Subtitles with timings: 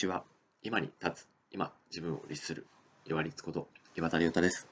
[0.00, 0.24] ちは。
[0.62, 1.28] 今に立つ。
[1.50, 2.66] 今、自分を律する。
[3.04, 4.66] 岩律こと岩田亮太です。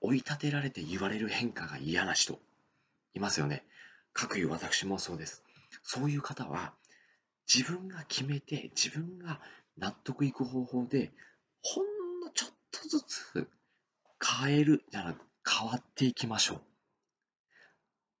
[0.00, 2.40] 追い立てられて言われる変化が嫌な人、
[3.14, 3.64] いますよね。
[4.12, 5.44] かくいう私もそうです。
[5.84, 6.74] そういう方は、
[7.52, 9.40] 自分が決めて、自分が
[9.78, 11.12] 納得いく方法で、
[11.62, 13.48] ほんのちょっとずつ
[14.42, 16.60] 変える、じゃなく変わっていきましょう。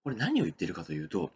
[0.04, 1.32] これ何を言ってるかというと、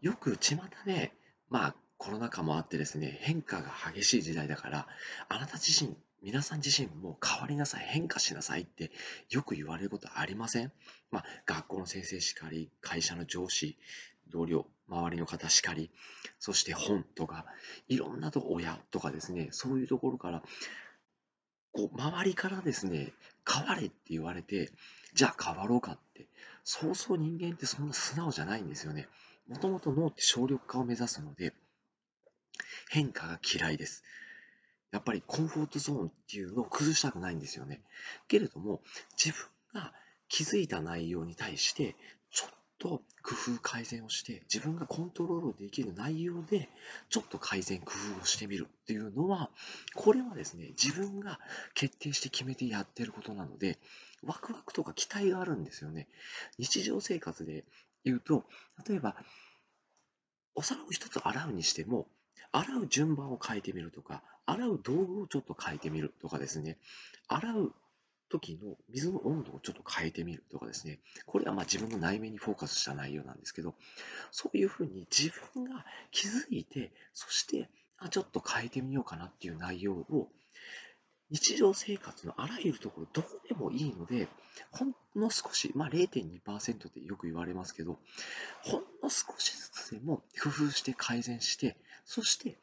[0.00, 0.56] よく巷
[0.86, 1.12] で、
[1.48, 4.88] まあ、コロナ禍もあってですね、変化が激しい時代だから、
[5.28, 8.90] あなた自身、皆さん自身も変わりなさい、変化しなさいって
[9.30, 10.72] よく言われることありません？
[11.12, 13.76] まあ、学校の先生しかり、会社の上司、
[14.30, 15.92] 同僚、周りの方しかり、
[16.40, 17.46] そして本とか、
[17.86, 20.42] いろんなと、親とかですね、そういうところから、
[21.70, 23.12] こう、周りからですね、
[23.48, 24.72] 変われって言われて、
[25.14, 26.26] じゃあ変わろうかって、
[26.64, 29.06] そうそう人間ってそんな素直じゃないんですよね。
[29.48, 31.52] もともと脳って省力化を目指すので、
[32.92, 34.04] 変化が嫌いです。
[34.90, 37.80] やっぱりコンフォートゾーンっていうのを崩したくないんですよね。
[38.28, 38.82] けれども、
[39.16, 39.34] 自
[39.72, 39.94] 分が
[40.28, 41.96] 気づいた内容に対して、
[42.30, 42.88] ちょっと
[43.22, 46.68] 工夫改善をして、自分がコントロールできる内容で、
[47.08, 49.50] ちょっと改善工夫をしてみるっていうのは、
[49.94, 51.40] これはですね、自分が
[51.72, 53.78] 決定して決めてやってることなので、
[54.22, 56.08] ワクワクとか期待があるんですよね。
[56.58, 57.64] 日常生活で
[58.04, 58.44] 言うと、
[58.86, 59.16] 例えば、
[60.54, 62.06] お皿を一つ洗うにしても、
[62.50, 66.78] 洗う順番を変えてみるとか、洗う道具をちょっと変えてみるとかですね、
[67.28, 67.74] 洗う
[68.28, 73.74] 時の水の温度をちょっと変えてみるとかですね、これはまあ自分の内面にフォーカスした内容なんですけど、
[74.30, 80.28] そういうふうに自分が気づいて、そしてあちょっと変えてみようかなっていう内容を
[81.32, 84.28] 日常生活のあらゆるところどこでもいいので、
[84.70, 87.98] ほんの少し、まあ0.2%ってよく言われますけど、
[88.62, 92.58] ほんの少しずつでも工夫して改善して、そして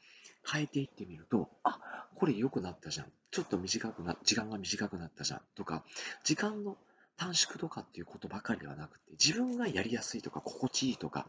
[0.47, 1.80] 変えていってみると、あ、
[2.14, 3.08] これ良くなったじゃん。
[3.31, 5.42] ちょっと短くな、時間が短くなったじゃん。
[5.56, 5.84] とか、
[6.23, 6.78] 時間の
[7.17, 11.28] 短縮とかっていうことばかりではなくて、自分がやりやすいとか、心地いいとか、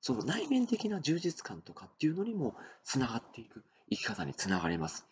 [0.00, 2.54] その内面的な充実感とかっていうのにも
[2.84, 5.04] つながっていく生き方につながります。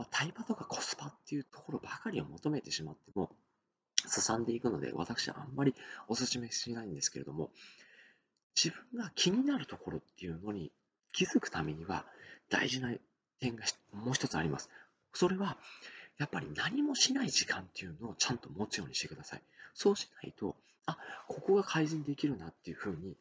[0.00, 3.28] まあ、タイパとかコスパっていうところばかりを求めてしまっても、
[4.06, 5.74] すさんでいくので、私はあんまり
[6.08, 7.50] お勧めしないんですけれども、
[8.56, 10.72] 自分が気になるところっていうのに
[11.12, 12.06] 気づくためには、
[12.48, 12.94] 大事な
[13.40, 14.70] 点がもう一つあります。
[15.12, 15.58] それは、
[16.16, 19.42] やっぱり何もしない時間っていうのをちゃんと持つようにしてください。
[19.74, 20.56] そうしないと、
[20.86, 20.96] あ、
[21.28, 23.18] ここが改善できるなっていうふうに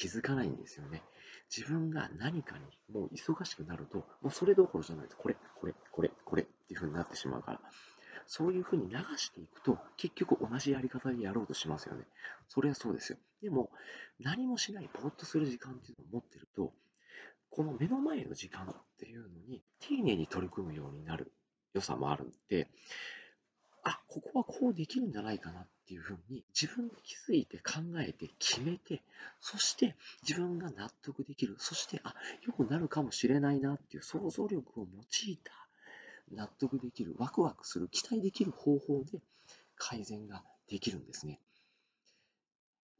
[0.00, 1.02] 気づかないんですよね。
[1.54, 5.16] 自分が何かにもう忙しくなると、もうそれどころじゃないです。
[5.18, 7.60] これ、これ、これ、これっていう風になってしまうから。
[8.26, 12.04] そういう風に流していくと、結局同じやり方でやろうとしますよね。
[12.48, 13.18] それはそうですよ。
[13.42, 13.70] でも、
[14.20, 16.72] 何もしない、ぼーっとする時間っていうのを持ってると、
[17.50, 21.30] この目の前の時間っていうのに丁寧に取り組むようになる
[21.74, 22.70] 良さもあるんで、
[23.84, 29.02] あ、ここはこうできるんじゃないかなっていうふうに自分で気づいて考えて決めて、
[29.40, 29.96] そして
[30.26, 32.14] 自分が納得できる、そしてあ、
[32.46, 35.52] 良くなるかもしれないなっていう想像力を用いた
[36.32, 39.20] 納得できる、ワクワクする、期待できる方法で
[39.76, 41.40] 改善ができるんですね。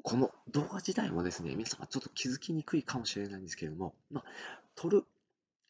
[0.03, 4.25] この動画自体もですね、皆様ちょっと気づきにくいかもしれないんですけれども、まあ、
[4.75, 5.05] 撮る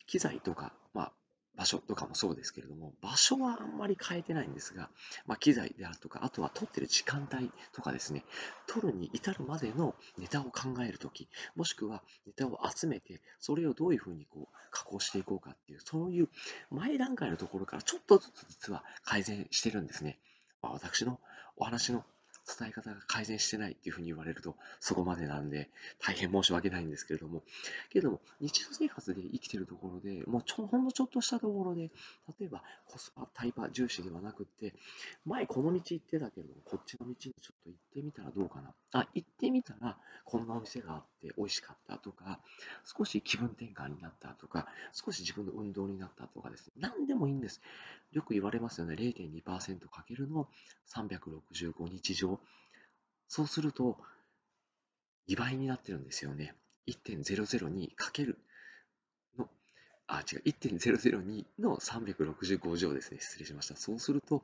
[0.07, 1.13] 機材とか、まあ、
[1.61, 4.89] 場所とかもそうですけれども、場所はあんまり変えてないんですが、
[5.27, 8.25] まあ、機材であるとか、あとは撮ってる時間帯とかですね、
[8.67, 16.31] 撮るに至るまでのネタを考えるとき、もしくはネタを集めて、それをどういうふうにこう加工していこうかっていう、そういう
[16.71, 20.19] 前段階のところからちょっとずつ実は改善してるんですね。
[20.63, 21.21] まあ、私の
[21.59, 22.07] お話の
[22.59, 25.69] 伝え方が改善してないっていうふうに言われると、そこまでなんで、
[26.01, 27.43] 大変申し訳ないんですけれども、
[27.91, 31.91] けれども、日常生活で生きてるところで、もうちょほんのちょっとしたところで、
[32.39, 34.75] 例えばコスパ、タイパ重視ではなくって、
[35.25, 37.33] 前この道行ってたけど、こっちの道にちょっ
[37.65, 38.73] と行ってみたらどうかな。
[38.93, 42.41] あ、行てみたら、こんなお店があって美味しかったとか、
[42.85, 47.61] 少し気分転換になったとか、少し自分の運動になったとかですね、何でもいいんです。
[48.13, 50.49] よく言われますよね、0.2%かけるの
[50.87, 52.41] 365日常。
[53.29, 53.99] そうすると、
[55.29, 56.55] 2倍になってるんですよね。
[56.87, 58.39] 1.002かける
[59.39, 59.49] の、
[60.07, 63.21] あ、違う、1.002の365乗ですね。
[63.21, 63.77] 失礼しました。
[63.77, 64.43] そうすると、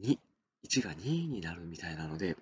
[0.00, 0.18] 2、
[0.64, 2.36] 1が2になるみたいなので、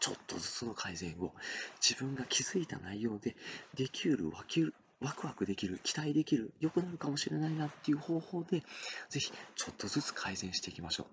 [0.00, 1.32] ちょっとずつの改善を
[1.80, 3.36] 自分が気づいた内容で
[3.74, 8.62] できる、わきる、ワクワクできる、期待できる、良くなるかもしれないなっていう方法で、
[9.08, 11.06] ぜひちょっとずつ改善していきましょ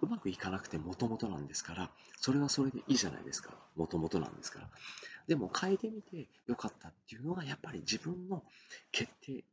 [0.00, 0.06] う。
[0.06, 1.90] うまくいかなくてもともとなんですから、
[2.20, 3.54] それはそれでいいじゃないですか。
[3.76, 4.70] もともとなんですから。
[5.26, 8.42] でも変えてみて良かったっていうのがやっぱり自分の
[8.92, 9.44] 決定、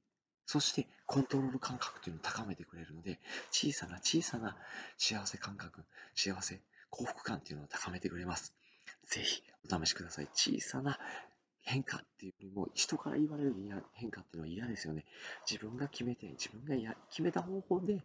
[0.46, 3.20] そしてコントロール感覚というのを高めてくれるので、
[3.52, 4.58] 小さな小さな
[4.98, 5.84] 幸せ感覚、
[6.16, 6.60] 幸せ、
[6.94, 8.54] 幸福感というのを高めてくれます。
[9.08, 10.28] ぜひお試しください。
[10.34, 11.00] 小さな
[11.64, 13.56] 変化っていうよりも、人から言われる
[13.94, 15.04] 変化っていうのは嫌ですよね。
[15.50, 18.04] 自分が決めて、自分がや決めた方法で、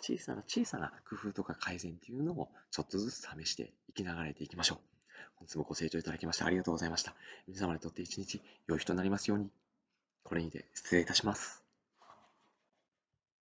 [0.00, 4.78] 小さな小さな工夫とか改善っていうのをちょっとずつ試して生きながらていきましょう。
[5.36, 7.14] 本日もご清聴いただきましてありがとうございました。
[7.48, 9.50] 皆様にとって一日良い日となりますように。
[10.22, 11.67] これにて失礼いたします。